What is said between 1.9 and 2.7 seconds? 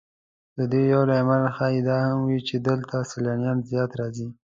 هم وي چې